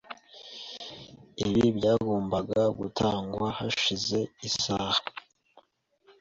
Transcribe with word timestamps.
Ibi 1.45 1.63
byagombaga 1.77 2.61
gutangwa 2.79 3.47
hashize 3.57 4.19
isaha. 4.47 4.99